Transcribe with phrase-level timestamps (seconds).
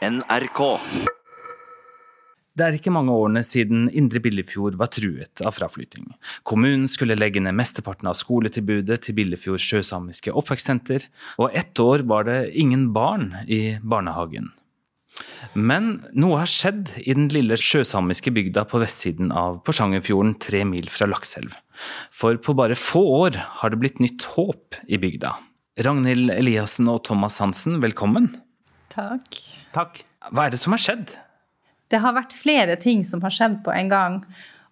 [0.00, 0.60] NRK.
[2.56, 6.06] Det er ikke mange årene siden Indre Billefjord var truet av fraflytting.
[6.48, 11.04] Kommunen skulle legge ned mesteparten av skoletilbudet til Billefjord sjøsamiske oppvekstsenter,
[11.36, 14.50] og ett år var det ingen barn i barnehagen.
[15.52, 20.88] Men noe har skjedd i den lille sjøsamiske bygda på vestsiden av Porsangerfjorden, tre mil
[20.88, 21.58] fra Lakselv.
[22.08, 25.36] For på bare få år har det blitt nytt håp i bygda.
[25.84, 28.32] Ragnhild Eliassen og Thomas Hansen, velkommen.
[28.92, 29.59] Takk.
[29.74, 30.02] Takk.
[30.30, 31.12] Hva er det som har skjedd?
[31.90, 34.18] Det har vært flere ting som har skjedd på en gang.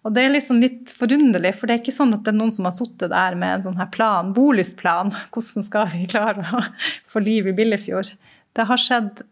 [0.07, 2.53] Og det er liksom litt forunderlig, for det er ikke sånn at det er noen
[2.55, 5.11] som har sittet der med en sånn her plan, bolystplan.
[5.33, 6.63] Hvordan skal vi klare å
[7.11, 8.13] få liv i Billefjord?
[8.55, 9.23] Det har skjedd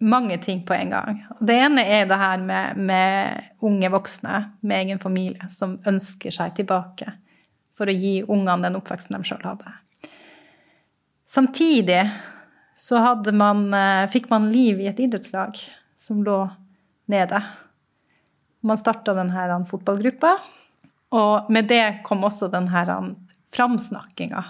[0.00, 1.20] mange ting på en gang.
[1.44, 6.56] Det ene er det her med, med unge voksne med egen familie som ønsker seg
[6.56, 7.12] tilbake
[7.76, 9.74] for å gi ungene den oppveksten de sjøl hadde.
[11.28, 12.00] Samtidig
[12.80, 12.96] så
[13.36, 15.58] man, eh, fikk man liv i et idrettslag
[16.00, 16.38] som lå
[17.12, 17.42] nede.
[18.64, 20.38] Man starta denne fotballgruppa,
[21.12, 22.84] og med det kom også denne
[23.52, 24.44] framsnakkinga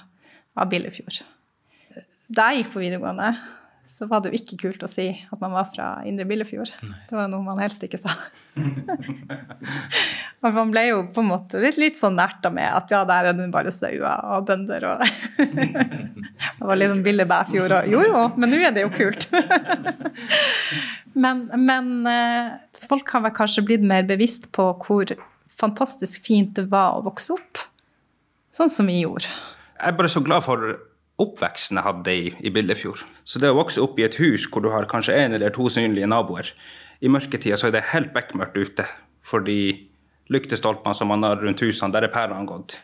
[0.56, 1.22] av Billefjord.
[2.31, 3.33] Da jeg gikk på videregående,
[3.91, 6.71] så var det jo ikke kult å si at man var fra Indre Billefjord.
[6.87, 6.99] Nei.
[7.09, 8.13] Det var noe man helst ikke sa.
[10.41, 13.33] og man ble jo på en måte litt, litt sånn nerta med at ja, der
[13.33, 15.03] er det bare sauer og bønder og
[16.61, 19.27] Det var litt sånn Billebæfjord og Jo jo, men nå er det jo kult.
[21.25, 22.55] men, men eh,
[22.87, 25.11] folk har vel kanskje blitt mer bevisst på hvor
[25.61, 27.65] fantastisk fint det var å vokse opp
[28.55, 29.35] sånn som vi gjorde.
[29.81, 30.79] Jeg er bare så glad for
[31.21, 33.05] oppveksten jeg hadde i, i Billefjord.
[33.25, 35.69] Så det å vokse opp i et hus hvor du har kanskje én eller to
[35.73, 36.53] synlige naboer,
[37.01, 38.89] i mørketida så er det helt bekmørkt ute.
[39.25, 39.61] Fordi
[40.33, 42.77] lyktestolpene som man har rundt husene, der er pærene gått.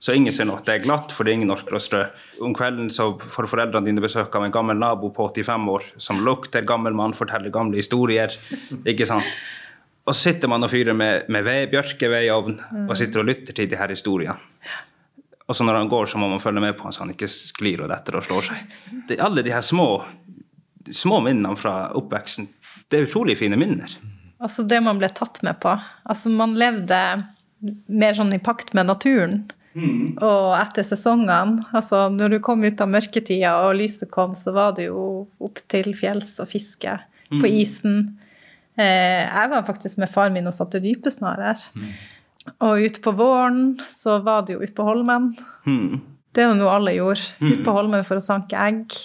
[0.00, 0.62] Så ingen ser noe.
[0.64, 2.06] Det er glatt fordi ingen orker å strø.
[2.40, 6.22] Om kvelden så får foreldrene dine besøk av en gammel nabo på 85 år som
[6.24, 8.32] lukter gammel mann, forteller gamle historier.
[8.80, 9.28] ikke sant?
[10.08, 11.76] Og så sitter man og fyrer med, med ved,
[12.32, 14.40] ovnen og sitter og lytter til de her historiene.
[15.50, 17.26] Og så når han går, så må man følge med på han så han ikke
[17.30, 18.74] sklir og detter og slår seg.
[19.08, 19.88] Det, alle de her små,
[20.86, 22.46] små minnene fra oppveksten,
[22.86, 23.96] det er utrolig fine minner.
[24.38, 25.72] Altså det man ble tatt med på.
[26.06, 27.00] Altså man levde
[27.90, 29.42] mer sånn i pakt med naturen.
[29.74, 30.16] Mm.
[30.22, 34.78] Og etter sesongene, altså når du kom ut av mørketida og lyset kom, så var
[34.78, 37.42] det jo opp til fjells og fiske mm.
[37.42, 38.00] på isen.
[38.78, 41.66] Eh, jeg var faktisk med far min og satte rypesnarer.
[41.74, 41.92] Mm.
[42.64, 45.32] Og utpå våren så var det jo ute på Holmen.
[45.68, 46.00] Mm.
[46.32, 47.26] Det er jo noe alle gjorde.
[47.40, 47.50] Mm.
[47.50, 48.96] Ute på Holmen for å sanke egg.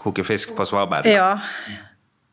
[0.00, 1.06] Koke fisk på svaberg.
[1.10, 1.36] Ja.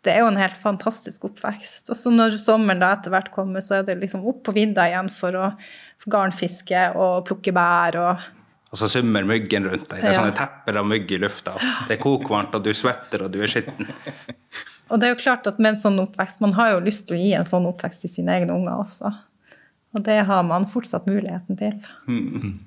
[0.06, 1.92] Det er jo en helt fantastisk oppvekst.
[1.92, 4.88] Og så når sommeren da etter hvert kommer, så er det liksom opp på vidda
[4.88, 5.52] igjen for å
[5.98, 8.34] for garnfiske og plukke bær og
[8.68, 10.02] og så summer myggen rundt deg.
[10.02, 10.18] Det er ja.
[10.20, 11.54] sånne tepper av mygg i lufta.
[11.88, 13.88] Det er kokvarmt, og du svetter, og du er skitten.
[14.92, 17.16] og det er jo klart at med en sånn oppvekst, Man har jo lyst til
[17.16, 19.14] å gi en sånn oppvekst til sine egne unger også.
[19.98, 21.78] Og det har man fortsatt muligheten til.
[22.08, 22.60] Mm.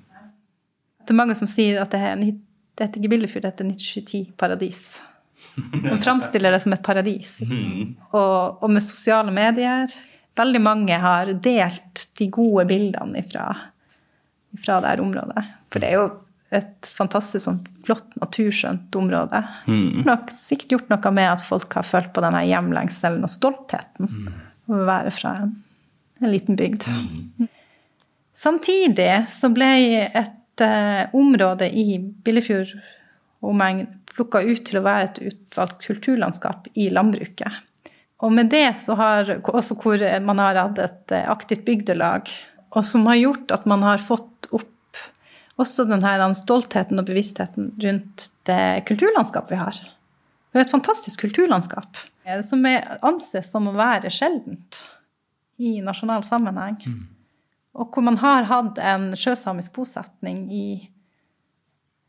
[1.01, 4.33] Det er mange som sier at det, er, det heter ikke Billefjord, det heter 1920
[4.39, 4.83] paradis.
[5.55, 7.39] Man framstiller det som et paradis.
[7.41, 7.95] Mm.
[8.11, 9.91] Og, og, med sosiale medier
[10.39, 13.49] Veldig mange har delt de gode bildene fra
[14.55, 15.41] det her området.
[15.67, 16.05] For det er jo
[16.55, 19.41] et fantastisk sånn flott, naturskjønt område.
[19.67, 20.05] Mm.
[20.07, 24.31] Nok sikkert gjort noe med at folk har følt på denne hjemlengselen og stoltheten mm.
[24.71, 25.51] over å være fra en
[26.21, 26.87] en liten bygd.
[26.87, 27.47] Mm.
[28.33, 29.71] Samtidig så ble
[30.07, 32.73] et uh, område i Billefjord
[33.41, 37.61] omegn plukka ut til å være et utvalgt kulturlandskap i landbruket.
[38.21, 42.29] Og med det så har også hvor man har hatt et eh, aktivt bygdelag,
[42.69, 44.99] og som har gjort at man har fått opp
[45.61, 49.81] også denne stoltheten og bevisstheten rundt det kulturlandskapet vi har.
[50.51, 52.03] Det er et fantastisk kulturlandskap
[52.45, 52.65] som
[53.01, 54.83] anses som å være sjeldent
[55.61, 56.79] i nasjonal sammenheng.
[56.85, 57.01] Mm.
[57.77, 60.65] Og hvor man har hatt en sjøsamisk bosetning i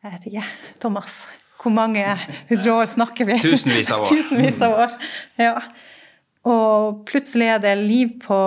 [0.03, 0.45] Jeg vet ikke,
[0.83, 1.29] Thomas.
[1.63, 2.03] Hvor mange
[2.49, 3.37] hundre år snakker vi?
[3.39, 4.09] Tusenvis av år.
[4.17, 4.97] Tusenvis av år,
[5.39, 5.53] ja.
[6.51, 8.39] Og plutselig er det liv på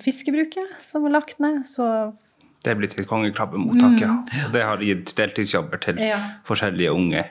[0.00, 1.60] fiskebruket som er lagt ned.
[1.68, 1.84] Så
[2.62, 4.14] det er blitt et kongekrabbemottak, ja.
[4.14, 4.42] Mm.
[4.46, 6.18] Og det har gitt deltidsjobber til ja.
[6.48, 7.24] forskjellige unge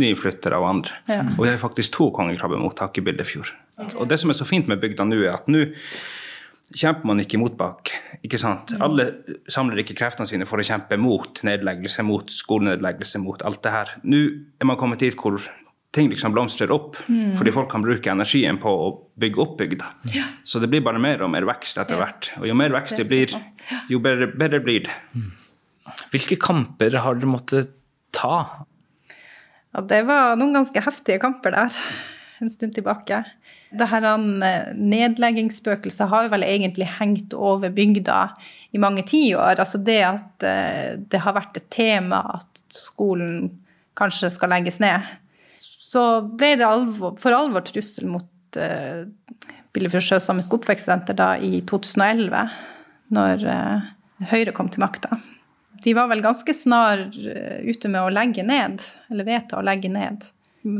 [0.00, 1.00] nyflyttere og andre.
[1.06, 1.22] Ja.
[1.36, 3.52] Og vi har faktisk to kongekrabbemottak i Bildefjord.
[3.76, 3.94] Okay.
[3.94, 5.68] Og det som er så fint med bygda nå, er at nå
[6.74, 7.92] kjemper man ikke mot bak.
[8.24, 8.74] ikke sant?
[8.74, 8.82] Mm.
[8.84, 9.06] Alle
[9.50, 13.94] samler ikke kreftene sine for å kjempe mot nedleggelse, mot skolenedleggelse, mot alt det her.
[14.04, 14.20] Nå
[14.60, 15.40] er man kommet dit hvor
[15.96, 17.38] ting liksom blomstrer opp, mm.
[17.38, 19.88] fordi folk kan bruke energien på å bygge opp bygda.
[20.12, 20.26] Ja.
[20.44, 22.30] Så det blir bare mer og mer vekst etter hvert.
[22.42, 23.32] Og jo mer vekst det blir,
[23.88, 24.98] jo bedre, bedre blir det.
[25.16, 25.30] Mm.
[26.12, 27.72] Hvilke kamper har dere måttet
[28.14, 28.66] ta?
[29.72, 31.80] Ja, det var noen ganske heftige kamper der.
[32.42, 33.22] En stund tilbake.
[33.70, 38.20] Dette eh, nedleggingsspøkelset har vel egentlig hengt over bygda
[38.76, 39.58] i mange tiår.
[39.58, 43.48] Altså det at eh, det har vært et tema at skolen
[43.98, 45.06] kanskje skal legges ned.
[45.58, 46.04] Så
[46.38, 49.06] ble det alvor, for alvor trussel mot uh,
[49.72, 52.42] Billefjord Sjøsamisk Oppvekstsenter da i 2011,
[53.16, 53.88] når uh,
[54.28, 55.16] Høyre kom til makta.
[55.84, 59.90] De var vel ganske snar uh, ute med å legge ned, eller vedta å legge
[59.92, 60.28] ned.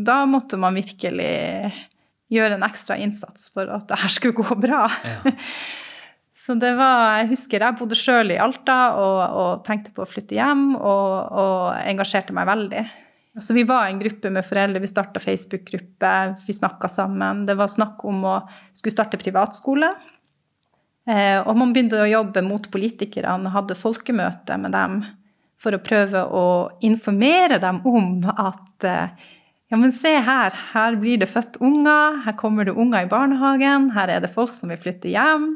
[0.06, 1.35] Da måtte man virkelig
[2.32, 4.87] gjøre en ekstra innsats for at det her skulle gå bra.
[5.05, 5.35] Ja.
[6.38, 10.08] Så det var Jeg husker jeg bodde sjøl i Alta og, og, tenkte på å
[10.08, 11.11] flytte hjem og,
[11.43, 12.85] og engasjerte meg veldig.
[13.43, 14.81] Så vi var en gruppe med foreldre.
[14.81, 16.12] Vi starta Facebook-gruppe,
[16.46, 17.44] vi snakka sammen.
[17.46, 18.37] Det var snakk om å
[18.73, 19.93] skulle starte privatskole.
[21.08, 24.99] Eh, og man begynte å jobbe mot politikerne, hadde folkemøte med dem
[25.62, 26.46] for å prøve å
[26.87, 29.29] informere dem om at eh,
[29.69, 33.91] ja, men se her, her blir det født unger, her kommer det unger i barnehagen,
[33.93, 35.50] her er det folk som vil flytte hjem.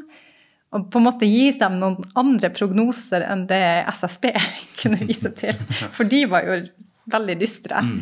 [0.73, 3.63] Og på en måte gi dem noen andre prognoser enn det
[3.93, 4.29] SSB
[4.81, 5.57] kunne vise til.
[5.93, 6.61] For de var jo
[7.13, 7.81] veldig dystre.
[7.85, 7.99] Mm.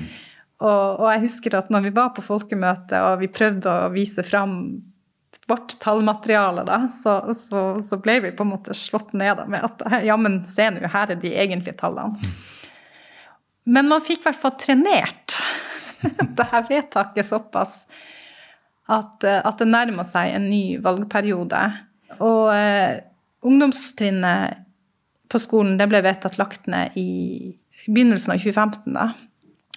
[0.62, 4.24] Og, og, jeg husker at når vi var på folkemøte og vi prøvde å vise
[4.28, 4.56] fram
[5.50, 10.04] vårt tallmateriale, da, så, så, så, ble vi på en måte slått ned med at
[10.06, 12.19] ja, men se nå, her er de egentlige tallene.
[12.19, 12.60] Mm.
[13.74, 15.40] Men man fikk i hvert fall trenert
[16.38, 17.86] det her vedtaket såpass
[18.92, 21.62] at, at det nærmer seg en ny valgperiode.
[22.19, 23.00] Og eh,
[23.48, 24.62] ungdomstrinnet
[25.31, 27.53] på skolen det ble vedtatt lagt ned i
[27.88, 28.94] begynnelsen av 2015.
[28.98, 29.12] da.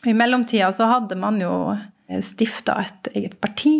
[0.05, 3.77] I mellomtida så hadde man jo eh, stifta et eget parti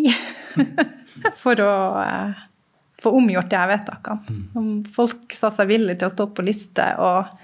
[1.43, 1.73] for å
[2.05, 2.45] eh,
[3.05, 4.39] få omgjort de her vedtakene.
[4.57, 7.35] Om folk sa seg villige til å stå på liste og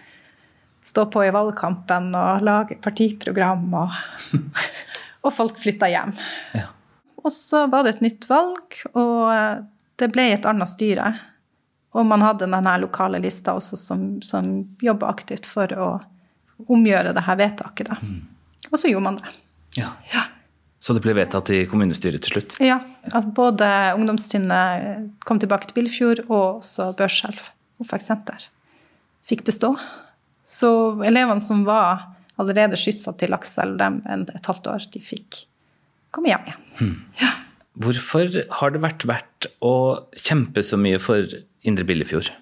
[0.87, 3.99] stå på i valgkampen og lage partiprogram, og,
[5.20, 6.14] og folk flytta hjem.
[6.56, 6.69] Ja.
[7.20, 9.67] Og så var det et nytt valg, og
[10.00, 11.12] det ble et annet styre.
[11.93, 14.50] Og man hadde denne lokale lista også som, som
[14.81, 15.90] jobba aktivt for å
[16.70, 17.90] omgjøre det her vedtaket.
[18.00, 18.20] Mm.
[18.70, 19.32] Og så gjorde man det.
[19.81, 19.94] Ja.
[20.12, 20.25] ja.
[20.81, 22.56] Så det ble vedtatt i kommunestyret til slutt?
[22.64, 22.78] Ja.
[23.12, 23.67] At både
[23.99, 27.50] ungdomstrinnet kom tilbake til Billefjord, og også Børselv
[27.82, 28.49] oppvekstsenter
[29.28, 29.75] fikk bestå.
[30.49, 30.70] Så
[31.06, 32.08] elevene som var
[32.41, 35.45] allerede skyssa til Aksel dem et halvt år, de fikk
[36.15, 36.67] komme hjem igjen.
[36.81, 36.97] Hmm.
[37.21, 37.35] Ja.
[37.81, 39.75] Hvorfor har det vært verdt å
[40.19, 41.29] kjempe så mye for
[41.67, 42.33] Indre Billefjord?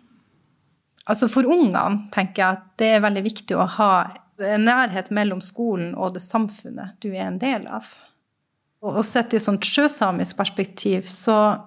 [1.08, 3.92] Altså For ungene tenker jeg at det er veldig viktig å ha
[4.38, 7.90] en nærhet mellom skolen og det samfunnet du er en del av.
[8.84, 11.64] Og sett i et sånt sjøsamisk perspektiv, så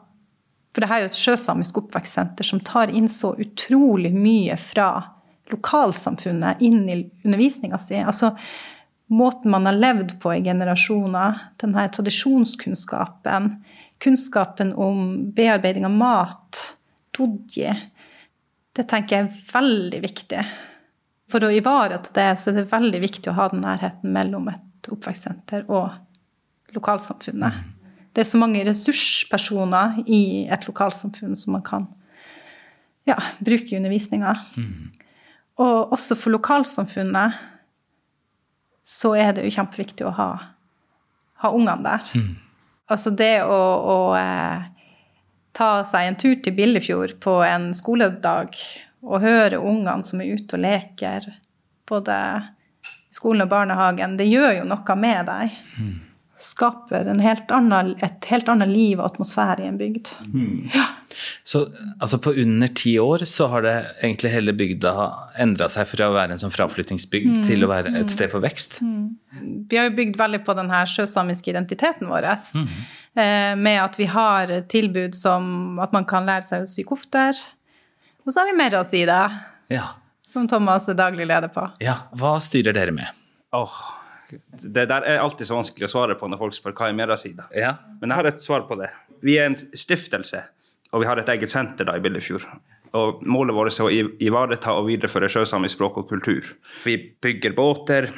[0.71, 4.85] For det her er jo et sjøsamisk oppvekstsenter som tar inn så utrolig mye fra
[5.51, 7.99] lokalsamfunnet inn i undervisninga si.
[7.99, 8.33] Altså
[9.11, 13.53] måten man har levd på i generasjoner, den her tradisjonskunnskapen,
[14.01, 16.61] kunnskapen om bearbeiding av mat,
[17.17, 17.73] dodji,
[18.71, 20.45] det tenker jeg er veldig viktig.
[21.31, 24.91] For å ivareta det, så er det veldig viktig å ha den nærheten mellom et
[24.91, 25.91] oppvekstsenter og
[26.75, 27.59] lokalsamfunnet.
[28.11, 31.87] Det er så mange ressurspersoner i et lokalsamfunn som man kan
[33.07, 34.33] ja, bruke i undervisninga.
[34.55, 34.91] Mm.
[35.61, 37.37] Og også for lokalsamfunnet
[38.91, 40.29] så er det jo kjempeviktig å ha,
[41.43, 42.13] ha ungene der.
[42.17, 42.31] Mm.
[42.91, 43.59] Altså det å,
[43.93, 44.63] å eh,
[45.55, 48.57] ta seg en tur til Billefjord på en skoledag
[49.01, 51.29] og høre ungene som er ute og leker,
[51.89, 52.17] både
[52.81, 55.55] i skolen og barnehagen, det gjør jo noe med deg.
[55.77, 55.95] Mm.
[56.41, 60.09] Skaper helt annen, et helt annet liv og atmosfære i en bygd.
[60.31, 60.71] Mm.
[60.73, 60.87] Ja.
[61.43, 61.65] Så
[61.99, 64.93] altså på under ti år så har det egentlig hele bygda
[65.43, 67.45] endra seg fra å være en sånn fraflyttingsbygd mm.
[67.45, 68.79] til å være et sted for vekst?
[68.81, 69.05] Mm.
[69.69, 72.31] Vi har jo bygd veldig på den her sjøsamiske identiteten vår.
[72.57, 72.67] Mm.
[73.21, 77.37] Eh, med at vi har tilbud som at man kan lære seg å sy kofter.
[78.25, 79.21] Og så har vi Merra-sida,
[79.73, 79.93] ja.
[80.27, 81.69] som Thomas er daglig leder på.
[81.83, 83.17] Ja, Hva styrer dere med?
[83.55, 83.73] Oh,
[84.51, 87.47] det der er alltid så vanskelig å svare på når folk spør hva er Merra-sida.
[87.57, 87.75] Ja.
[88.01, 88.91] Men jeg har et svar på det.
[89.25, 90.43] Vi er en stiftelse,
[90.91, 92.47] og vi har et eget senter da i Billefjord.
[92.97, 96.53] Og målet vårt er å ivareta og videreføre sjøsamisk språk og kultur.
[96.83, 98.09] Vi bygger båter,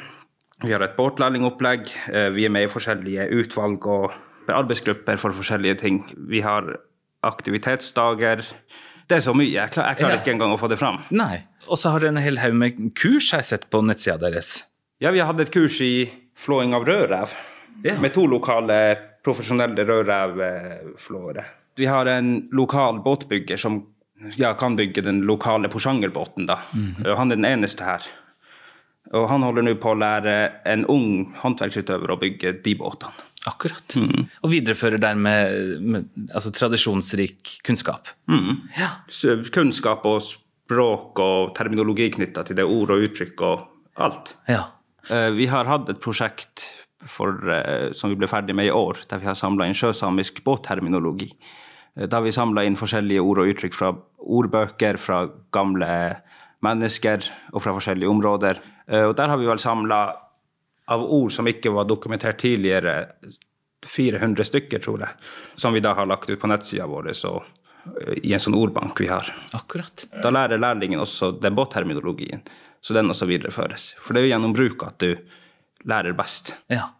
[0.64, 4.14] vi har et båtlærlingopplegg, eh, vi er med i forskjellige utvalg og
[4.48, 6.02] arbeidsgrupper for forskjellige ting.
[6.28, 6.76] Vi har
[7.24, 8.44] aktivitetsdager.
[9.08, 9.52] Det er så mye.
[9.52, 10.20] Jeg klarer, jeg klarer ja.
[10.22, 11.02] ikke engang å få det fram.
[11.14, 11.44] Nei.
[11.68, 14.64] Og så har dere en hel haug med kurs jeg har sett på nettsida deres.
[15.04, 16.06] Ja, vi hatt et kurs i
[16.36, 17.32] flåing av rødrev.
[17.84, 17.98] Ja.
[18.00, 21.42] Med to lokale profesjonelle rødrevflåere.
[21.76, 23.82] Vi har en lokal båtbygger som
[24.40, 26.46] ja, kan bygge den lokale Porsangerbåten.
[26.46, 26.56] da.
[26.72, 27.16] Mm.
[27.18, 28.06] Han er den eneste her.
[29.12, 30.36] Og han holder nå på å lære
[30.72, 33.26] en ung håndverksutøver å bygge de båtene.
[33.44, 33.98] Akkurat.
[34.40, 38.08] Og viderefører dermed med, altså, tradisjonsrik kunnskap.
[38.78, 38.88] Ja.
[39.52, 43.68] Kunnskap og språk og terminologi knytta til det, ord og uttrykk og
[44.00, 44.32] alt.
[44.48, 44.62] ja.
[45.10, 46.64] Eh, Vi har hatt et prosjekt
[47.04, 50.42] for, eh, som vi ble ferdig med i år, der vi har samla inn sjøsamisk
[50.44, 51.32] båtterminologi.
[51.96, 56.16] Eh, Da vi samla inn forskjellige ord og uttrykk fra ordbøker, fra gamle
[56.62, 58.58] mennesker og fra forskjellige områder.
[58.88, 60.16] Og der har vi vel samla
[60.88, 63.12] av ord som ikke var dokumentert tidligere,
[63.84, 65.08] 400 stykker, tror jeg,
[65.56, 67.12] som vi da har lagt ut på nettsida vår
[68.22, 69.28] i en sånn ordbank vi har.
[69.52, 70.06] Akkurat.
[70.22, 72.40] Da lærer lærlingen også den båtterminologien,
[72.84, 73.94] så den også videreføres.
[74.04, 75.14] For det er jo gjennom bruk at du
[75.88, 76.52] lærer best.
[76.72, 76.90] Ja.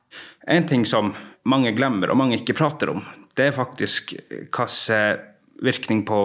[0.48, 1.12] En ting som
[1.44, 3.02] mange glemmer, og mange ikke prater om,
[3.36, 5.30] det er faktisk hvilken
[5.64, 6.20] virkning på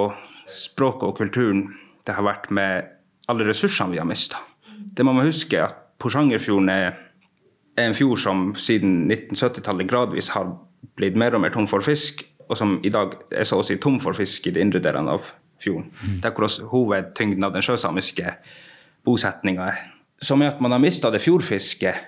[0.49, 1.67] språket og kulturen
[2.07, 2.87] det har vært med
[3.29, 4.39] alle ressursene vi har mista.
[4.65, 6.95] Det må man huske at Porsangerfjorden er
[7.79, 10.53] en fjord som siden 1970-tallet gradvis har
[10.97, 13.77] blitt mer og mer tom for fisk, og som i dag er så å si
[13.77, 15.27] tom for fisk i de indre delene av
[15.61, 15.91] fjorden.
[16.23, 18.33] Der hvor hovedtyngden av den sjøsamiske
[19.09, 19.81] bosetninga er.
[20.21, 22.05] Som er at man har mista det fjordfisket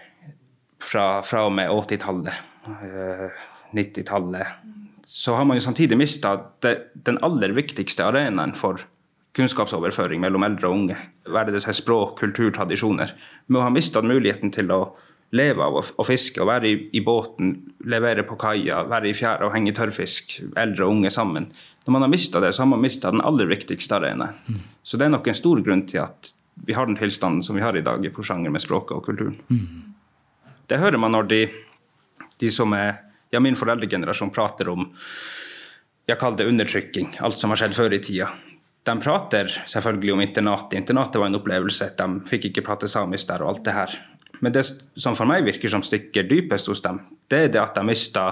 [0.81, 2.33] fra, fra og med 80-tallet,
[2.69, 3.43] eh,
[3.77, 4.57] 90-tallet.
[5.07, 8.83] Så har man jo samtidig mista den aller viktigste arenaen for
[9.35, 10.97] kunnskapsoverføring mellom eldre og unge.
[11.31, 13.13] Være det seg språk, kultur, tradisjoner.
[13.47, 14.81] Med å ha mista muligheten til å
[15.35, 17.53] leve av å, å fiske og være i, i båten,
[17.87, 21.47] levere på kaia, være i fjæra og henge tørrfisk, eldre og unge sammen.
[21.85, 24.59] Når man har mista det, så har man mista den aller viktigste arenaen.
[24.83, 26.33] Så det er nok en stor grunn til at
[26.65, 29.37] vi har den tilstanden som vi har i dag i Porsanger med språket og kulturen.
[30.67, 31.41] Det hører man når de,
[32.39, 33.01] de som er
[33.31, 34.89] ja, min foreldregenerasjon prater om
[36.07, 38.29] jeg kaller det undertrykking, alt som har skjedd før i tida.
[38.83, 40.79] De prater selvfølgelig om internatet.
[40.79, 41.91] Internatet var en opplevelse.
[41.97, 43.93] De fikk ikke prate samisk der og alt det her.
[44.41, 44.65] Men det
[44.97, 46.99] som for meg virker som stikker dypest hos dem,
[47.29, 48.25] det er det at de mista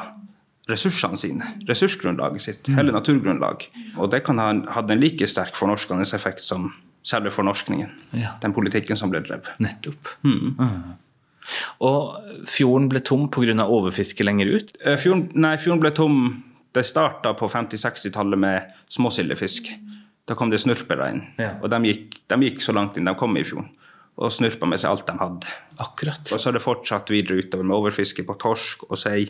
[0.70, 3.68] ressursene sine, ressursgrunnlaget sitt, hele naturgrunnlag.
[3.98, 6.72] Og det kan ha hatt en like sterk fornorskende effekt som
[7.10, 7.90] selve fornorskningen.
[8.18, 8.36] Ja.
[8.44, 9.50] Den politikken som ble drevet.
[9.64, 10.12] Nettopp.
[10.24, 10.98] Mm.
[11.86, 13.66] Og fjorden ble tom pga.
[13.66, 14.76] overfiske lenger ut.
[14.86, 16.20] Eh, Fjorden, nei, fjorden ble tom
[16.70, 19.72] Det starta på 50-60-tallet med småsildefisk.
[20.30, 21.24] Da kom det snurpere inn.
[21.42, 21.56] Ja.
[21.64, 23.72] Og de gikk, de gikk så langt inn de kom i fjorden.
[24.22, 25.56] Og snurpa med seg alt de hadde.
[25.82, 26.22] Akkurat.
[26.30, 29.24] Og så har det fortsatt videre utover med overfiske på torsk og sei,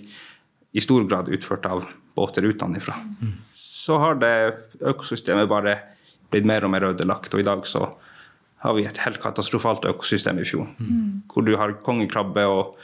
[0.75, 1.87] i stor grad utført av
[2.19, 2.97] båter utenfra.
[3.55, 4.33] Så har det
[4.83, 5.77] økosystemet bare
[6.31, 7.87] blitt mer og mer ødelagt, og i dag så
[8.63, 11.21] har vi et helt katastrofalt økosystem i fjorden.
[11.31, 12.75] Hvor du har kongekrabbe og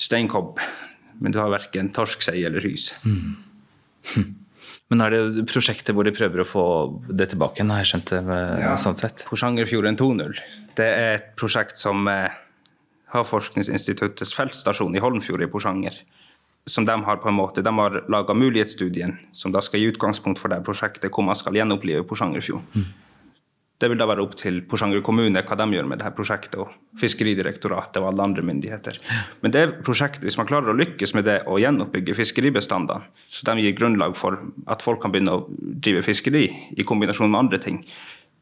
[0.00, 0.58] steinkobb,
[1.20, 2.92] men du har verken torsk, sei eller hys.
[4.90, 6.62] Men er det prosjektet hvor de prøver å få
[7.14, 8.20] det tilbake igjen, har jeg skjønt det
[8.58, 8.72] Ja.
[8.80, 9.22] sånn sett.
[9.28, 10.40] Porsangerfjorden 2.0.
[10.74, 12.32] Det er et prosjekt som har
[13.14, 15.94] Havforskningsinstituttets feltstasjon i Holmfjord i Porsanger.
[16.68, 20.38] Som de har på en måte, de har laga mulighetsstudien, som da skal gi utgangspunkt
[20.42, 22.84] for det prosjektet, hvor man skal gjenopplive Porsangerfjorden.
[23.80, 27.00] Det vil da være opp til Porsanger kommune hva de gjør med dette prosjektet, og
[27.00, 28.98] Fiskeridirektoratet og alle andre myndigheter.
[29.40, 33.64] Men det prosjektet, hvis man klarer å lykkes med det å gjenoppbygge fiskeribestandene, så de
[33.64, 34.36] gir grunnlag for
[34.68, 36.44] at folk kan begynne å drive fiskeri
[36.76, 37.80] i kombinasjon med andre ting,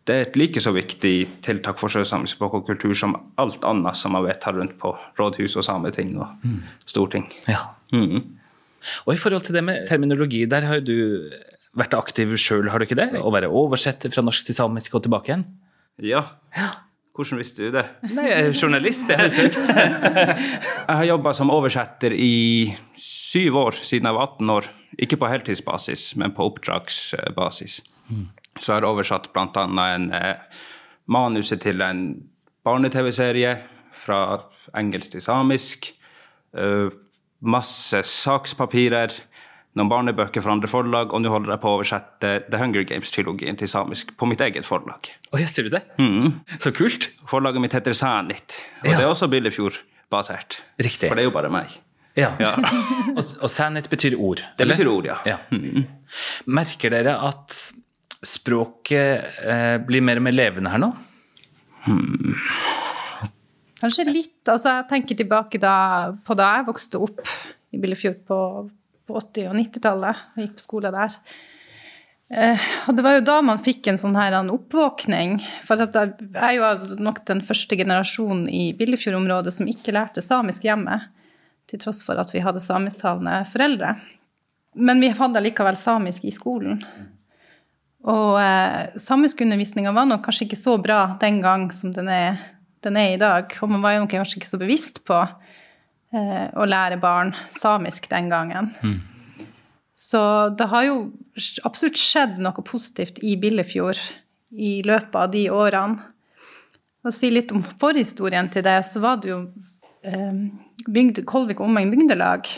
[0.09, 3.99] det er et like så viktig tiltak for sjøsamisk språk og kultur som alt annet
[4.01, 6.49] som man vet her rundt på rådhus og sameting og
[6.89, 7.29] storting.
[7.47, 7.78] Ja.
[7.95, 11.31] Og i forhold til det med terminologi, der har jo du
[11.79, 13.11] vært aktiv sjøl, har du ikke det?
[13.21, 15.45] Å være oversetter fra norsk til samisk og tilbake igjen?
[16.03, 16.23] Ja.
[17.19, 17.83] Hvordan visste du det?
[18.15, 19.59] Nei, jeg er journalist, jeg har søkt.
[19.59, 24.69] Jeg har jobba som oversetter i syv år, siden jeg var 18 år.
[25.03, 27.81] Ikke på heltidsbasis, men på oppdragsbasis.
[28.59, 29.65] Så jeg har oversatt bl.a.
[29.95, 30.63] en eh,
[31.11, 32.05] manuset til en
[32.67, 33.57] barne-TV-serie
[33.95, 34.23] fra
[34.79, 35.91] engelsk til samisk.
[36.55, 36.89] eh,
[37.41, 39.13] masse sakspapirer,
[39.79, 43.59] noen barnebøker fra andre forlag, og nå holder jeg på å oversette The Hunger Games-trilogien
[43.61, 45.11] til samisk på mitt eget forlag.
[45.31, 45.85] Oh, jeg ser du det?
[46.59, 47.11] Så kult.
[47.31, 48.97] Forlaget mitt heter Sænit, og Ja.
[48.97, 50.63] det er også Billefjord-basert.
[50.83, 51.09] Riktig.
[51.09, 51.77] For det er jo bare meg.
[52.19, 52.33] Ja.
[53.19, 54.43] og, og sannhet betyr ord.
[54.59, 54.75] Det eller?
[54.75, 55.19] betyr ord, ja.
[55.25, 55.37] Ja.
[56.51, 57.55] Merker dere at
[58.27, 60.91] språket eh, blir mer og mer levende her nå?
[63.79, 64.43] Kanskje litt.
[64.49, 67.23] altså Jeg tenker tilbake da, på da jeg vokste opp
[67.71, 68.41] i Billefjord på,
[69.07, 70.25] på 80- og 90-tallet.
[70.35, 71.15] og gikk på skole der.
[72.29, 75.39] Eh, og det var jo da man fikk en sånn her en oppvåkning.
[75.69, 81.01] For jeg er jo nok den første generasjonen i Billefjord-området som ikke lærte samisk hjemme.
[81.69, 83.95] Til tross for at vi hadde samisktalende foreldre.
[84.79, 86.83] Men vi hadde likevel samisk i skolen.
[88.09, 92.39] Og eh, samiskundervisninga var nok kanskje ikke så bra den gang som den er,
[92.87, 93.55] den er i dag.
[93.63, 98.31] Og man var jo kanskje ikke så bevisst på eh, å lære barn samisk den
[98.33, 98.73] gangen.
[99.99, 100.21] Så
[100.55, 100.99] det har jo
[101.67, 103.99] absolutt skjedd noe positivt i Billefjord
[104.55, 105.99] i løpet av de årene.
[107.07, 109.43] Og si litt om forhistorien til det, så var det jo
[110.07, 110.41] eh,
[110.87, 112.49] bygde, Kolvik og omegn bygdelag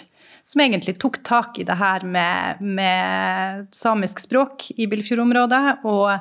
[0.50, 6.16] som egentlig tok tak i det her med, med samisk språk i Billefjord-området, og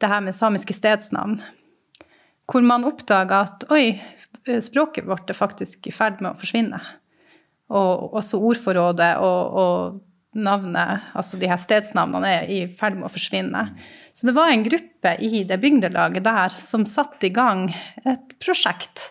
[0.00, 1.36] det her med samiske stedsnavn.
[2.50, 3.96] Hvor man oppdaga at oi,
[4.62, 6.80] språket vårt er faktisk i ferd med å forsvinne.
[7.74, 13.14] Og også ordforrådet og, og navnet, altså de her stedsnavnene, er i ferd med å
[13.14, 13.64] forsvinne.
[14.12, 17.68] Så det var en gruppe i det bygdelaget der som satte i gang
[18.04, 19.10] et prosjekt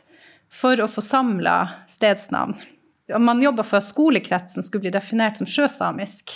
[0.54, 1.58] for å få samla
[1.90, 2.56] stedsnavn.
[3.20, 6.36] Man jobba for at skolekretsen skulle bli definert som sjøsamisk.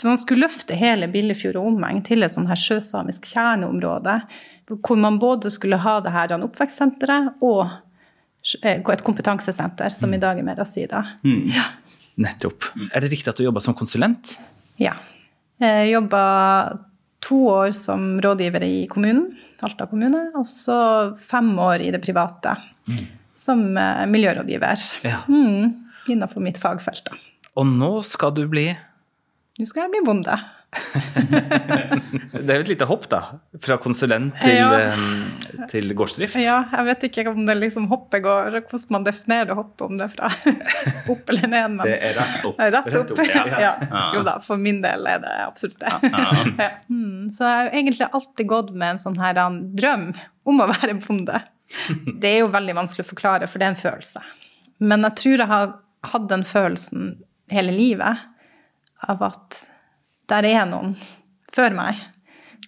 [0.00, 4.18] For man skulle løfte hele Billefjord og omegn til et sånn her sjøsamisk kjerneområde.
[4.70, 7.68] Hvor man både skulle ha det her oppvekstsenteret og
[8.64, 11.02] et kompetansesenter, som i dag er Merasida.
[11.24, 11.52] Mm.
[11.52, 11.68] Ja.
[12.20, 12.70] Nettopp.
[12.92, 14.36] Er det riktig at du jobba som konsulent?
[14.80, 14.94] Ja.
[15.60, 16.24] Jeg jobba
[17.24, 19.32] to år som rådgiver i kommunen,
[19.64, 20.76] Alta kommune, og så
[21.24, 22.52] fem år i det private
[22.84, 23.04] mm.
[23.38, 23.62] som
[24.12, 24.82] miljørådgiver.
[25.08, 25.22] Ja.
[25.28, 25.72] Mm,
[26.12, 27.08] innenfor mitt fagfelt.
[27.08, 27.16] Da.
[27.56, 28.66] Og nå skal du bli
[29.54, 30.34] Nå skal jeg bli bonde.
[32.34, 33.20] det er jo et lite hopp, da.
[33.62, 35.66] Fra konsulent til, ja.
[35.70, 36.38] til gårdsdrift.
[36.42, 40.00] Ja, jeg vet ikke om det liksom hoppet går, hvordan man definerer det hoppet, om
[40.00, 40.30] det er fra
[41.14, 41.76] opp eller ned.
[41.76, 42.58] Men det er rett opp.
[42.58, 43.72] Rett opp, rett opp ja.
[43.86, 44.02] ja.
[44.16, 46.70] Jo da, for min del er det absolutt det.
[46.90, 49.38] Mm, så jeg har egentlig alltid gått med en sånn her
[49.78, 50.10] drøm
[50.50, 51.44] om å være bonde.
[52.18, 54.26] Det er jo veldig vanskelig å forklare, for det er en følelse.
[54.82, 55.74] Men jeg tror jeg har
[56.10, 57.12] hatt den følelsen
[57.52, 58.30] hele livet
[59.02, 59.60] av at
[60.30, 60.94] der er noen
[61.54, 62.00] før meg.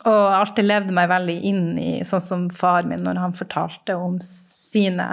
[0.07, 4.19] Og alltid levde meg veldig inn i sånn som far min når han fortalte om
[4.23, 5.09] sine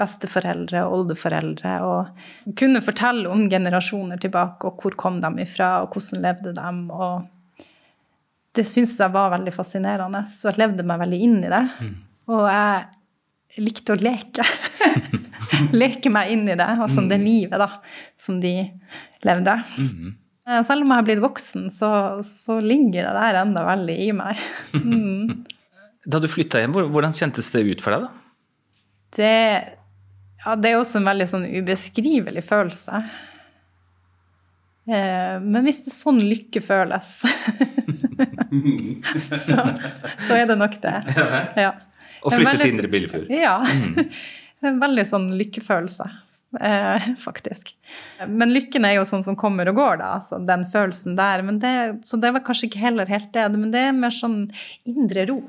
[0.00, 1.74] besteforeldre og oldeforeldre.
[1.86, 6.72] Og kunne fortelle om generasjoner tilbake, og hvor kom de ifra, og hvordan levde de.
[6.92, 7.66] Og
[8.56, 11.62] det syntes jeg var veldig fascinerende, så jeg levde meg veldig inn i det.
[11.80, 11.94] Mm.
[12.32, 14.46] Og jeg likte å leke.
[15.82, 17.68] leke meg inn i det, altså det livet da,
[18.20, 18.54] som de
[19.26, 19.56] levde.
[19.76, 20.12] Mm.
[20.48, 21.90] Eh, selv om jeg har blitt voksen, så,
[22.26, 24.46] så ligger det der enda veldig i meg.
[24.82, 25.44] Mm.
[26.02, 28.88] Da du flytta hjem, hvordan kjentes det ut for deg, da?
[29.14, 29.34] Det,
[30.42, 32.98] ja, det er også en veldig sånn ubeskrivelig følelse.
[34.90, 37.12] Eh, men hvis det er sånn lykke føles,
[39.46, 40.96] så, så, er det nok det.
[41.68, 41.70] Ja.
[42.26, 43.30] Og flytte til Indre Billefjord.
[43.30, 43.60] Ja.
[43.62, 44.10] Mm.
[44.66, 46.10] En veldig sånn lykkefølelse
[46.60, 47.74] eh, faktisk.
[48.28, 50.14] Men lykken er jo sånn som kommer og går, da.
[50.24, 51.44] Så den følelsen der.
[51.62, 51.74] Det,
[52.08, 53.48] så det var kanskje ikke heller helt det.
[53.56, 54.40] Men det er mer sånn
[54.88, 55.42] indre ro.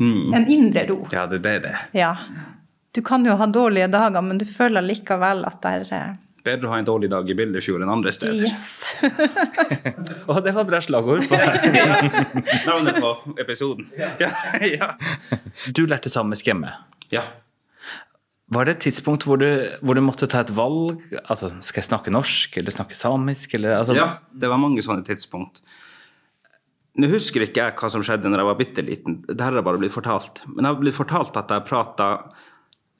[0.00, 0.34] Mm.
[0.34, 1.00] En indre ro.
[1.14, 1.78] Ja, det er det.
[1.96, 2.16] Ja.
[2.94, 6.12] Du kan jo ha dårlige dager, men du føler likevel at det er eh,
[6.44, 8.42] Bedre å ha en dårlig dag i Billefjord enn andre steder.
[8.44, 8.84] Yes.
[10.28, 11.24] og det var bra slagord.
[11.30, 11.38] På.
[12.68, 13.86] Navnet på episoden.
[13.96, 14.10] Ja.
[14.60, 14.90] ja.
[15.72, 16.74] Du lærte samisk hjemme?
[17.08, 17.24] Ja.
[18.54, 19.48] Var det et tidspunkt hvor du,
[19.82, 21.02] hvor du, måtte ta et valg?
[21.24, 23.56] Altså, Skal jeg snakke norsk eller snakke samisk?
[23.58, 23.96] Eller, altså...
[23.98, 25.62] Ja, det var mange sånne tidspunkt.
[26.94, 29.80] Nå husker ikke jeg hva som skjedde når jeg var bitte liten, dette har bare
[29.82, 30.44] blitt fortalt.
[30.46, 32.08] Men jeg har blitt fortalt at jeg prata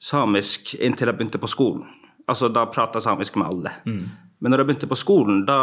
[0.03, 1.87] samisk inntil jeg begynte på skolen.
[2.27, 3.75] Altså, Da prata samisk med alle.
[3.85, 4.05] Mm.
[4.39, 5.59] Men når jeg begynte på skolen, da,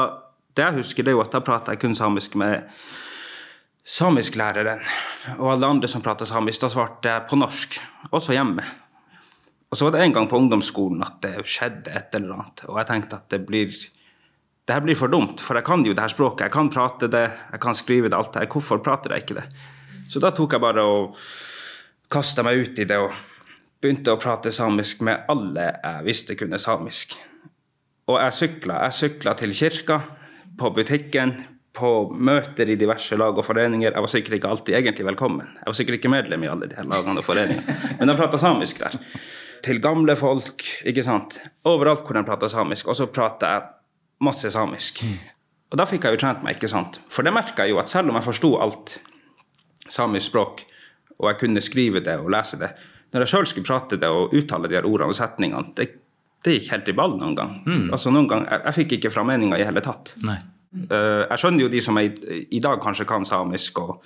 [0.57, 2.71] det jeg husker, det er jo at da prata jeg kun samisk med
[3.85, 4.81] samisklæreren.
[5.39, 7.81] Og alle andre som prata samisk, da svarte jeg på norsk,
[8.15, 8.65] også hjemme.
[9.73, 12.63] Og så var det en gang på ungdomsskolen at det skjedde et eller annet.
[12.69, 13.73] Og jeg tenkte at det blir
[14.63, 16.45] det her blir for dumt, for jeg kan jo det her språket.
[16.47, 18.51] Jeg kan prate det, jeg kan skrive det, alt det her.
[18.53, 19.47] Hvorfor prater jeg ikke det?
[20.13, 21.17] Så da tok jeg bare og
[22.13, 23.17] kasta meg ut i det og
[23.83, 27.17] begynte å prate samisk med alle jeg visste kunne samisk.
[28.13, 28.85] Og jeg sykla.
[28.87, 30.03] Jeg sykla til kirka,
[30.61, 31.35] på butikken,
[31.73, 33.91] på møter i diverse lag og foreninger.
[33.91, 35.55] Jeg var sikkert ikke alltid egentlig velkommen.
[35.59, 38.39] Jeg var sikkert ikke medlem i alle de her lagene og foreningene, men jeg prata
[38.39, 39.01] samisk der
[39.63, 41.39] til gamle folk, ikke sant.
[41.69, 42.89] Overalt hvor de prater samisk.
[42.91, 43.69] Og så prater jeg
[44.23, 45.03] masse samisk.
[45.07, 45.17] Mm.
[45.73, 47.01] Og da fikk jeg jo trent meg, ikke sant.
[47.13, 48.99] For det merka jeg jo at selv om jeg forsto alt
[49.91, 50.65] samisk språk,
[51.19, 52.73] og jeg kunne skrive det og lese det,
[53.13, 55.89] når jeg sjøl skulle prate det og uttale de her ordene og setningene, det,
[56.45, 57.55] det gikk helt i ball noen gang.
[57.67, 57.87] Mm.
[57.93, 60.15] Altså noen gang, jeg, jeg fikk ikke fra meninga i hele tatt.
[60.27, 60.39] Nei.
[60.73, 62.15] Uh, jeg skjønner jo de som er,
[62.49, 63.99] i dag kanskje kan samisk og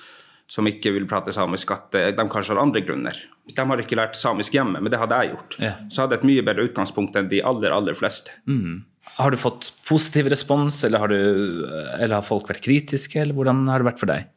[0.47, 3.19] som ikke vil prate samisk, at eh, de kanskje har andre grunner.
[3.51, 5.57] De har ikke lært samisk hjemme, men det hadde jeg gjort.
[5.63, 5.73] Ja.
[5.91, 8.35] Så hadde jeg et mye bedre utgangspunkt enn de aller, aller fleste.
[8.47, 8.85] Mm.
[9.17, 11.67] Har du fått positiv respons, eller har, du,
[11.99, 14.33] eller har, folk vært kritiske, eller hvordan har det vært for deg?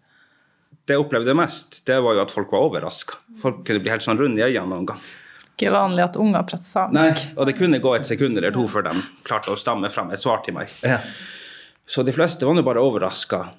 [0.90, 3.20] Det jeg opplevde mest, det var jo at folk var overraska.
[3.42, 5.02] Folk kunne bli helt sånn runde i øynene noen gang.
[5.54, 7.34] ikke vanlig at unger prater Nei, samisk.
[7.36, 8.96] og det kunne gå et sekund eller to før de
[9.28, 10.72] klarte å stamme fram et svar til meg.
[11.90, 13.50] Så de fleste var nå bare overraska.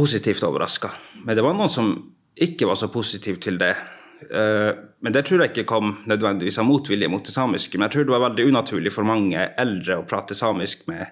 [0.00, 0.90] Positivt overraska.
[1.26, 1.90] Men det var noen som
[2.40, 3.74] ikke var så positive til det.
[4.30, 7.76] Eh, Men det tror jeg ikke kom nødvendigvis av motvilje mot det samiske.
[7.78, 11.06] Men jeg tror det var veldig unaturlig for mange eldre å prate samisk med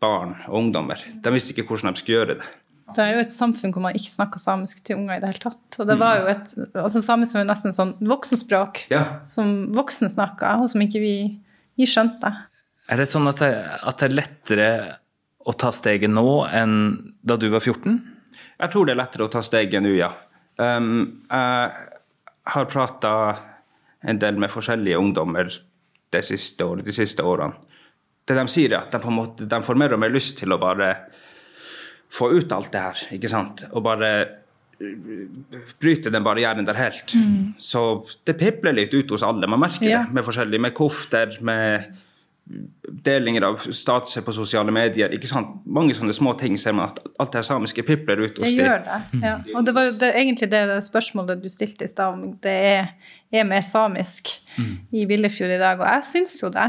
[0.00, 1.00] barn og ungdommer.
[1.22, 2.46] De visste ikke hvordan de skulle gjøre det.
[2.94, 5.42] Det er jo et samfunn hvor man ikke snakker samisk til unger i det hele
[5.44, 5.76] tatt.
[5.82, 9.02] Og det var jo et, altså Samisk var jo nesten sånn voksenspråk Ja.
[9.30, 11.12] som voksne snakka, og som ikke vi,
[11.78, 12.32] vi skjønte.
[12.90, 13.52] Er det sånn at det,
[13.86, 14.70] at det er lettere
[15.48, 16.74] å ta steget nå enn
[17.22, 17.96] da du var 14?
[18.60, 20.10] Jeg tror det er lettere å ta steget nå, ja.
[20.60, 21.70] Um, jeg
[22.54, 23.12] har prata
[24.04, 25.48] en del med forskjellige ungdommer
[26.12, 27.56] de siste år, de siste årene.
[28.28, 30.36] Det de sier, er at de, på en måte, de får mer og mer lyst
[30.40, 30.90] til å bare
[32.12, 33.64] få ut alt det her, ikke sant?
[33.72, 34.10] Og bare
[34.80, 37.16] uh, bryte den barrieren der helt.
[37.62, 37.82] Så
[38.28, 39.48] det pipler litt ut hos alle.
[39.50, 40.04] Man merker Ja.
[40.04, 41.90] det med forskjellige, med kofter, med
[43.04, 45.12] delinger av statuser på sosiale medier.
[45.14, 45.52] ikke sant?
[45.70, 48.56] Mange sånne små ting ser man at alt det her samiske pipler ut hos Det
[48.58, 48.96] gjør det.
[49.22, 49.34] ja.
[49.54, 52.54] Og det var jo det, egentlig det, det spørsmålet du stilte i stad, om det
[52.72, 52.88] er,
[53.32, 54.32] er mer samisk
[54.92, 55.78] i Villefjord i dag.
[55.80, 56.66] Og jeg syns jo det.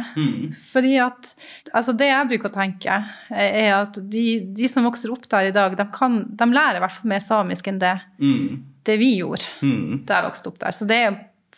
[0.72, 1.32] Fordi at
[1.74, 3.00] altså Det jeg bruker å tenke,
[3.34, 6.84] er at de, de som vokser opp der i dag, de, kan, de lærer i
[6.86, 8.62] hvert fall mer samisk enn det, Mm.
[8.86, 10.06] det vi gjorde Mm.
[10.06, 10.72] da jeg vokste opp der.
[10.78, 11.12] Så det er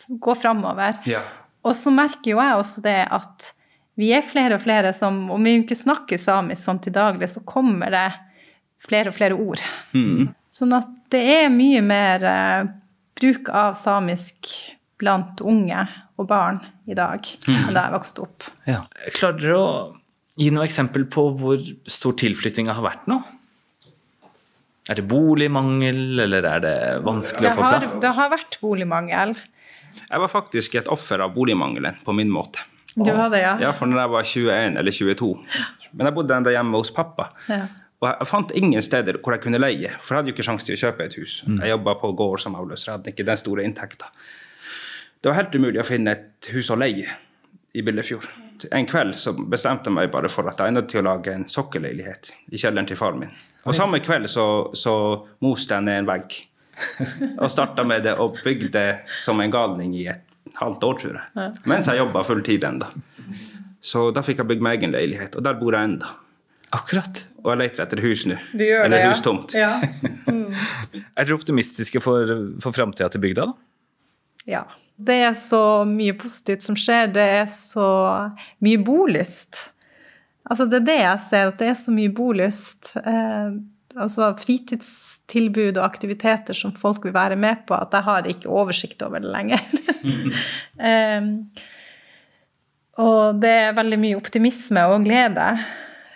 [0.08, 0.96] å gå framover.
[1.08, 1.20] Ja.
[1.64, 3.52] Og så merker jo jeg også det at
[4.00, 7.44] vi er flere og flere som Om vi ikke snakker samisk sånn til daglig, så
[7.46, 8.08] kommer det
[8.84, 9.62] flere og flere ord.
[9.94, 10.32] Mm.
[10.50, 12.66] Sånn at det er mye mer eh,
[13.18, 14.50] bruk av samisk
[15.00, 15.86] blant unge
[16.20, 18.50] og barn i dag enn da jeg vokste opp.
[18.70, 18.84] Ja.
[19.16, 19.70] Klarer dere å
[20.38, 23.18] gi noe eksempel på hvor stor tilflyttinga har vært nå?
[24.90, 26.76] Er det boligmangel, eller er det
[27.06, 27.94] vanskelig Det å få plass?
[28.02, 29.32] det har vært boligmangel.
[30.04, 32.60] Jeg var faktisk et offer av boligmangelen på min måte.
[32.94, 33.54] Du hadde, ja?
[33.62, 35.30] Ja, for når jeg var 21 eller 22.
[35.92, 37.30] Men jeg bodde enda hjemme hos pappa.
[37.50, 37.64] Ja.
[38.02, 40.68] Og jeg fant ingen steder hvor jeg kunne leie, for jeg hadde jo ikke sjanse
[40.68, 41.36] til å kjøpe et hus.
[41.48, 44.10] Jeg jobba på gård som avløser, jeg hadde ikke den store inntekta.
[45.24, 47.14] Det var helt umulig å finne et hus å leie
[47.74, 48.26] i Billefjord.
[48.76, 51.46] En kveld så bestemte jeg meg bare for at jeg nødt til å lage en
[51.50, 53.32] sokkelleilighet i kjelleren til faren min.
[53.64, 54.94] Og samme kveld så, så
[55.42, 56.36] moste jeg ned en vegg.
[57.42, 58.82] Og starta med det og bygde
[59.22, 60.24] som en galning i et
[60.60, 61.54] halvt år, tror jeg.
[61.70, 62.88] Mens jeg jobba full tid ennå.
[63.84, 66.12] Så da fikk jeg bygd meg egen leilighet, og der bor jeg ennå.
[66.74, 67.20] Akkurat.
[67.44, 68.38] Og jeg leter etter hus nå.
[68.56, 69.10] Du gjør Eller det, ja.
[69.12, 69.54] hustomt.
[69.54, 69.72] Ja.
[71.18, 72.30] Er dere optimistiske for,
[72.62, 73.54] for framtida til bygda, da?
[74.50, 74.64] Ja.
[74.96, 77.08] Det er så mye positivt som skjer.
[77.14, 77.86] Det er så
[78.62, 79.58] mye bolyst.
[80.44, 82.92] Altså, det er det jeg ser, at det er så mye bolyst.
[83.00, 83.56] Eh,
[84.00, 89.02] altså fritidstilbud og aktiviteter som folk vil være med på, at jeg har ikke oversikt
[89.06, 89.64] over det lenger.
[90.78, 91.32] um,
[93.06, 95.48] og det er veldig mye optimisme og glede.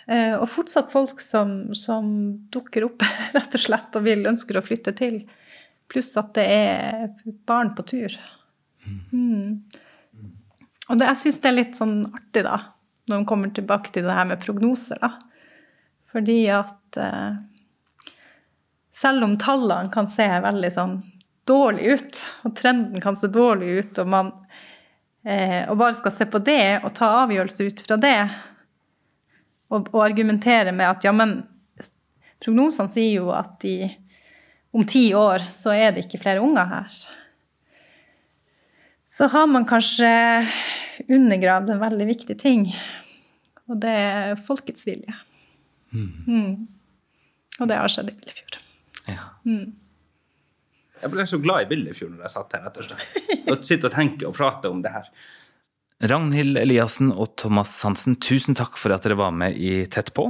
[0.09, 2.09] Uh, og fortsatt folk som, som
[2.55, 3.05] dukker opp
[3.37, 5.21] rett og slett og vil ønsker å flytte til.
[5.89, 7.13] Pluss at det er
[7.49, 8.17] barn på tur.
[9.13, 9.65] Mm.
[10.89, 12.59] Og det, jeg syns det er litt sånn artig, da,
[13.09, 15.15] når man kommer tilbake til det her med prognoser, da.
[16.09, 17.37] Fordi at eh,
[18.99, 20.99] selv om tallene kan se veldig sånn
[21.49, 24.33] dårlig ut, og trenden kan se dårlig ut, og man
[25.25, 28.19] eh, og bare skal se på det og ta avgjørelse ut fra det,
[29.69, 31.41] og, og argumentere med at ja, men
[32.43, 33.89] prognosene sier jo at de,
[34.77, 37.01] om ti år så er det ikke flere unger her.
[39.09, 40.09] Så har man kanskje
[41.09, 42.69] undergravd en veldig viktig ting,
[43.69, 45.17] og det er folkets vilje.
[45.93, 46.69] Mm.
[47.59, 48.59] Og det har skjedd i Billefjord.
[49.09, 49.29] Ja.
[50.99, 53.19] Jeg ble så glad i Billefjord når jeg satt her, rett og slett.
[53.49, 55.09] Og sitte og tenke og prate om det her.
[56.11, 60.29] Ragnhild Eliassen og Thomas Hansen, tusen takk for at dere var med i Tett på.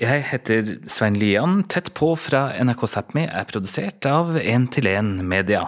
[0.00, 1.58] Jeg heter Svein Lian.
[1.68, 5.66] Tett på fra NRK Sápmi er produsert av 1 til 1 Media.